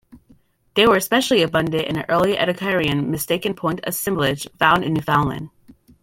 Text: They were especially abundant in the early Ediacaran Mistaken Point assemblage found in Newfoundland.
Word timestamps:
They 0.73 0.87
were 0.87 0.95
especially 0.95 1.43
abundant 1.43 1.85
in 1.85 1.93
the 1.93 2.09
early 2.09 2.33
Ediacaran 2.35 3.05
Mistaken 3.05 3.53
Point 3.53 3.81
assemblage 3.83 4.47
found 4.57 4.83
in 4.83 4.95
Newfoundland. 4.95 5.51